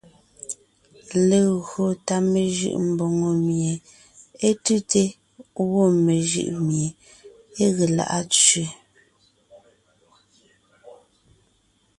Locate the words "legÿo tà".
1.29-2.15